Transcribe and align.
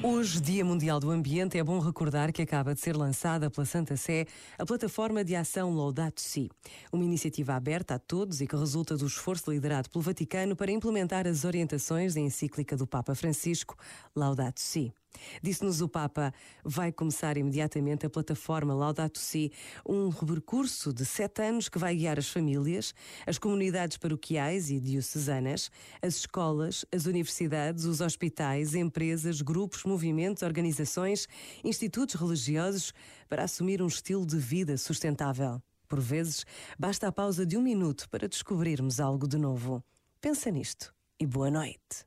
Hoje, 0.00 0.40
Dia 0.40 0.64
Mundial 0.64 1.00
do 1.00 1.10
Ambiente, 1.10 1.58
é 1.58 1.62
bom 1.62 1.78
recordar 1.80 2.32
que 2.32 2.40
acaba 2.40 2.74
de 2.74 2.80
ser 2.80 2.96
lançada 2.96 3.50
pela 3.50 3.64
Santa 3.64 3.96
Sé 3.96 4.26
a 4.58 4.64
plataforma 4.64 5.24
de 5.24 5.36
ação 5.36 5.74
Laudato 5.74 6.20
Si, 6.20 6.50
uma 6.92 7.04
iniciativa 7.04 7.54
aberta 7.54 7.94
a 7.94 7.98
todos 7.98 8.40
e 8.40 8.46
que 8.46 8.56
resulta 8.56 8.96
do 8.96 9.06
esforço 9.06 9.50
liderado 9.50 9.90
pelo 9.90 10.02
Vaticano 10.02 10.56
para 10.56 10.70
implementar 10.70 11.26
as 11.26 11.44
orientações 11.44 12.14
da 12.14 12.20
encíclica 12.20 12.76
do 12.76 12.86
Papa 12.86 13.14
Francisco, 13.14 13.76
Laudato 14.14 14.60
Si. 14.60 14.92
Disse-nos 15.42 15.80
o 15.80 15.88
Papa, 15.88 16.32
vai 16.64 16.92
começar 16.92 17.36
imediatamente 17.36 18.06
a 18.06 18.10
plataforma 18.10 18.74
Laudato 18.74 19.18
Si, 19.18 19.52
um 19.86 20.10
percurso 20.10 20.92
de 20.92 21.04
sete 21.04 21.42
anos 21.42 21.68
que 21.68 21.78
vai 21.78 21.94
guiar 21.96 22.18
as 22.18 22.28
famílias, 22.28 22.94
as 23.26 23.38
comunidades 23.38 23.96
paroquiais 23.96 24.70
e 24.70 24.80
diocesanas, 24.80 25.70
as 26.02 26.16
escolas, 26.16 26.84
as 26.92 27.06
universidades, 27.06 27.84
os 27.84 28.00
hospitais, 28.00 28.74
empresas, 28.74 29.40
grupos, 29.40 29.84
movimentos, 29.84 30.42
organizações, 30.42 31.26
institutos 31.64 32.14
religiosos 32.14 32.92
para 33.28 33.44
assumir 33.44 33.82
um 33.82 33.86
estilo 33.86 34.26
de 34.26 34.36
vida 34.36 34.76
sustentável. 34.76 35.62
Por 35.88 36.00
vezes, 36.00 36.44
basta 36.78 37.08
a 37.08 37.12
pausa 37.12 37.46
de 37.46 37.56
um 37.56 37.62
minuto 37.62 38.08
para 38.10 38.28
descobrirmos 38.28 39.00
algo 39.00 39.26
de 39.26 39.38
novo. 39.38 39.82
Pensa 40.20 40.50
nisto 40.50 40.92
e 41.18 41.26
boa 41.26 41.50
noite. 41.50 42.06